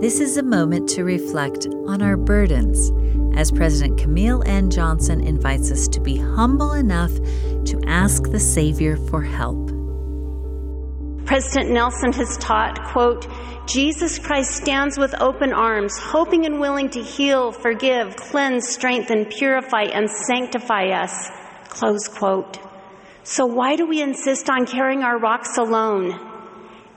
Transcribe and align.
This 0.00 0.20
is 0.20 0.36
a 0.36 0.44
moment 0.44 0.88
to 0.90 1.02
reflect 1.02 1.66
on 1.66 2.02
our 2.02 2.16
burdens 2.16 2.92
as 3.36 3.50
President 3.50 3.98
Camille 3.98 4.44
N. 4.46 4.70
Johnson 4.70 5.20
invites 5.20 5.72
us 5.72 5.88
to 5.88 5.98
be 5.98 6.16
humble 6.16 6.72
enough 6.72 7.12
to 7.64 7.82
ask 7.84 8.22
the 8.30 8.38
Savior 8.38 8.96
for 8.96 9.22
help. 9.22 9.72
President 11.26 11.72
Nelson 11.72 12.12
has 12.12 12.36
taught, 12.36 12.80
quote, 12.84 13.26
Jesus 13.66 14.20
Christ 14.20 14.52
stands 14.52 14.96
with 14.96 15.20
open 15.20 15.52
arms, 15.52 15.98
hoping 15.98 16.46
and 16.46 16.60
willing 16.60 16.90
to 16.90 17.02
heal, 17.02 17.50
forgive, 17.50 18.14
cleanse, 18.14 18.68
strengthen, 18.68 19.24
purify, 19.24 19.82
and 19.82 20.08
sanctify 20.08 20.90
us, 20.90 21.28
close 21.70 22.06
quote. 22.06 22.60
So 23.24 23.46
why 23.46 23.74
do 23.74 23.84
we 23.84 24.00
insist 24.00 24.48
on 24.48 24.64
carrying 24.64 25.02
our 25.02 25.18
rocks 25.18 25.58
alone? 25.58 26.27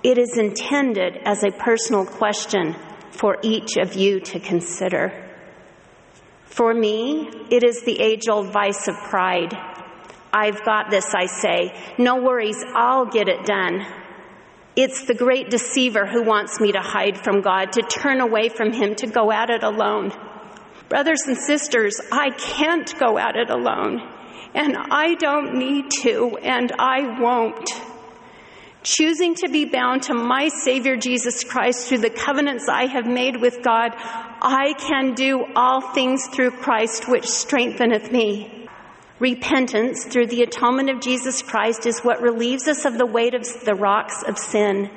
It 0.04 0.18
is 0.18 0.36
intended 0.36 1.18
as 1.26 1.44
a 1.44 1.52
personal 1.52 2.06
question 2.06 2.76
for 3.12 3.38
each 3.44 3.78
of 3.78 3.94
you 3.94 4.20
to 4.20 4.40
consider. 4.40 5.30
For 6.46 6.74
me, 6.74 7.30
it 7.52 7.64
is 7.64 7.84
the 7.84 8.02
age 8.02 8.28
old 8.28 8.52
vice 8.52 8.88
of 8.88 8.96
pride. 8.96 9.54
I've 10.34 10.66
got 10.66 10.90
this, 10.90 11.14
I 11.14 11.28
say. 11.28 11.80
No 12.00 12.16
worries, 12.16 12.64
I'll 12.74 13.06
get 13.06 13.30
it 13.30 13.46
done. 13.46 13.86
It's 14.76 15.06
the 15.06 15.14
great 15.14 15.52
deceiver 15.52 16.08
who 16.08 16.24
wants 16.24 16.60
me 16.60 16.72
to 16.72 16.80
hide 16.80 17.24
from 17.24 17.42
God, 17.42 17.74
to 17.74 17.84
turn 17.84 18.22
away 18.22 18.50
from 18.50 18.72
Him, 18.72 18.96
to 18.96 19.08
go 19.08 19.32
at 19.32 19.50
it 19.50 19.64
alone. 19.64 20.14
Brothers 20.90 21.22
and 21.28 21.38
sisters, 21.38 22.02
I 22.12 22.32
can't 22.32 22.98
go 22.98 23.20
at 23.20 23.36
it 23.36 23.50
alone, 23.52 24.02
and 24.56 24.76
I 24.78 25.14
don't 25.16 25.60
need 25.60 25.92
to, 26.02 26.38
and 26.42 26.72
I 26.80 27.20
won't. 27.20 27.70
Choosing 28.84 29.36
to 29.36 29.48
be 29.48 29.66
bound 29.66 30.04
to 30.04 30.16
my 30.16 30.48
Savior 30.48 30.98
Jesus 30.98 31.44
Christ 31.44 31.88
through 31.88 32.00
the 32.00 32.10
covenants 32.10 32.68
I 32.68 32.88
have 32.88 33.06
made 33.06 33.40
with 33.40 33.62
God, 33.62 33.92
I 33.96 34.74
can 34.74 35.14
do 35.14 35.46
all 35.56 35.82
things 35.82 36.26
through 36.26 36.52
Christ 36.52 37.08
which 37.08 37.28
strengtheneth 37.28 38.12
me. 38.12 38.68
Repentance 39.20 40.06
through 40.06 40.26
the 40.28 40.42
atonement 40.42 40.90
of 40.90 41.00
Jesus 41.00 41.44
Christ 41.44 41.86
is 41.86 42.00
what 42.00 42.24
relieves 42.24 42.68
us 42.68 42.86
of 42.86 42.98
the 42.98 43.06
weight 43.06 43.36
of 43.36 43.46
the 43.64 43.76
rocks 43.76 44.24
of 44.24 44.40
sin. 44.40 44.90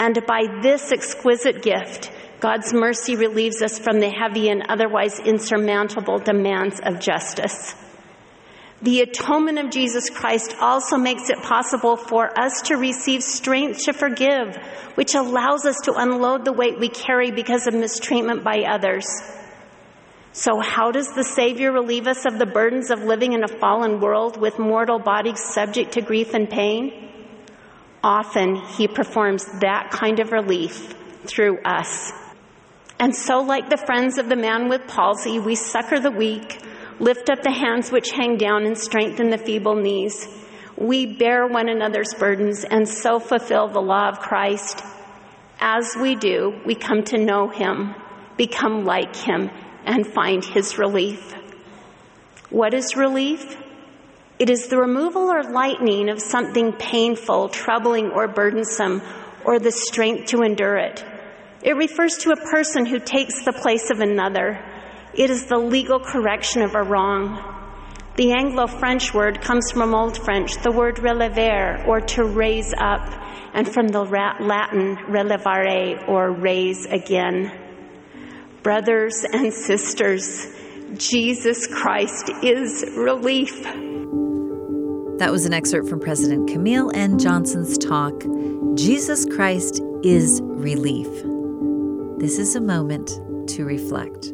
And 0.00 0.18
by 0.26 0.46
this 0.60 0.90
exquisite 0.90 1.62
gift, 1.62 2.10
God's 2.40 2.72
mercy 2.72 3.14
relieves 3.14 3.62
us 3.62 3.78
from 3.78 4.00
the 4.00 4.10
heavy 4.10 4.48
and 4.48 4.64
otherwise 4.68 5.20
insurmountable 5.20 6.18
demands 6.18 6.80
of 6.80 6.98
justice. 6.98 7.76
The 8.82 9.02
atonement 9.02 9.58
of 9.58 9.70
Jesus 9.70 10.08
Christ 10.08 10.56
also 10.58 10.96
makes 10.96 11.28
it 11.28 11.42
possible 11.42 11.98
for 11.98 12.38
us 12.38 12.62
to 12.62 12.76
receive 12.76 13.22
strength 13.22 13.84
to 13.84 13.92
forgive, 13.92 14.56
which 14.94 15.14
allows 15.14 15.66
us 15.66 15.76
to 15.84 15.92
unload 15.92 16.46
the 16.46 16.52
weight 16.52 16.78
we 16.78 16.88
carry 16.88 17.30
because 17.30 17.66
of 17.66 17.74
mistreatment 17.74 18.42
by 18.42 18.64
others. 18.66 19.06
So, 20.32 20.60
how 20.60 20.92
does 20.92 21.12
the 21.12 21.24
Savior 21.24 21.72
relieve 21.72 22.06
us 22.06 22.24
of 22.24 22.38
the 22.38 22.46
burdens 22.46 22.90
of 22.90 23.02
living 23.02 23.34
in 23.34 23.44
a 23.44 23.48
fallen 23.48 24.00
world 24.00 24.40
with 24.40 24.58
mortal 24.58 24.98
bodies 24.98 25.40
subject 25.40 25.92
to 25.92 26.00
grief 26.00 26.32
and 26.32 26.48
pain? 26.48 27.10
Often, 28.02 28.56
He 28.78 28.88
performs 28.88 29.44
that 29.60 29.90
kind 29.90 30.20
of 30.20 30.32
relief 30.32 30.94
through 31.24 31.58
us. 31.64 32.12
And 32.98 33.14
so, 33.14 33.40
like 33.40 33.68
the 33.68 33.76
friends 33.76 34.16
of 34.16 34.30
the 34.30 34.36
man 34.36 34.68
with 34.68 34.86
palsy, 34.86 35.38
we 35.38 35.54
succor 35.54 35.98
the 35.98 36.10
weak 36.10 36.59
lift 37.00 37.30
up 37.30 37.42
the 37.42 37.50
hands 37.50 37.90
which 37.90 38.12
hang 38.12 38.36
down 38.36 38.66
and 38.66 38.76
strengthen 38.76 39.30
the 39.30 39.38
feeble 39.38 39.74
knees. 39.74 40.28
We 40.76 41.16
bear 41.16 41.46
one 41.46 41.68
another's 41.68 42.14
burdens 42.14 42.64
and 42.64 42.86
so 42.86 43.18
fulfill 43.18 43.68
the 43.68 43.80
law 43.80 44.08
of 44.08 44.20
Christ. 44.20 44.82
As 45.58 45.96
we 46.00 46.14
do, 46.14 46.60
we 46.64 46.74
come 46.74 47.02
to 47.04 47.18
know 47.18 47.48
him, 47.48 47.94
become 48.36 48.84
like 48.84 49.16
him, 49.16 49.50
and 49.84 50.06
find 50.06 50.44
his 50.44 50.78
relief. 50.78 51.34
What 52.50 52.74
is 52.74 52.96
relief? 52.96 53.56
It 54.38 54.50
is 54.50 54.68
the 54.68 54.78
removal 54.78 55.30
or 55.30 55.42
lightening 55.42 56.08
of 56.08 56.20
something 56.20 56.72
painful, 56.72 57.48
troubling, 57.48 58.10
or 58.10 58.28
burdensome, 58.28 59.02
or 59.44 59.58
the 59.58 59.72
strength 59.72 60.28
to 60.28 60.42
endure 60.42 60.76
it. 60.76 61.04
It 61.62 61.76
refers 61.76 62.18
to 62.18 62.32
a 62.32 62.36
person 62.36 62.86
who 62.86 62.98
takes 62.98 63.44
the 63.44 63.52
place 63.52 63.90
of 63.90 64.00
another 64.00 64.69
it 65.14 65.30
is 65.30 65.46
the 65.46 65.58
legal 65.58 66.00
correction 66.00 66.62
of 66.62 66.74
a 66.74 66.82
wrong. 66.82 67.56
The 68.16 68.32
Anglo 68.32 68.66
French 68.66 69.14
word 69.14 69.40
comes 69.40 69.70
from 69.70 69.94
Old 69.94 70.16
French, 70.16 70.56
the 70.62 70.70
word 70.70 70.96
relever, 70.96 71.86
or 71.86 72.00
to 72.00 72.24
raise 72.24 72.74
up, 72.76 73.08
and 73.54 73.66
from 73.68 73.88
the 73.88 74.02
Latin 74.02 74.96
relevare, 75.08 76.08
or 76.08 76.32
raise 76.32 76.86
again. 76.86 77.50
Brothers 78.62 79.24
and 79.32 79.52
sisters, 79.52 80.54
Jesus 80.94 81.66
Christ 81.66 82.30
is 82.42 82.84
relief. 82.96 83.62
That 85.18 85.30
was 85.30 85.44
an 85.46 85.52
excerpt 85.52 85.88
from 85.88 86.00
President 86.00 86.48
Camille 86.48 86.90
N. 86.94 87.18
Johnson's 87.18 87.76
talk, 87.78 88.14
Jesus 88.74 89.24
Christ 89.26 89.82
is 90.02 90.40
Relief. 90.42 91.08
This 92.18 92.38
is 92.38 92.56
a 92.56 92.60
moment 92.60 93.10
to 93.50 93.64
reflect. 93.64 94.32